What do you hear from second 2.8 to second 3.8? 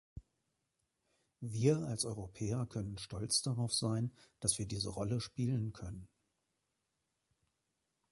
stolz darauf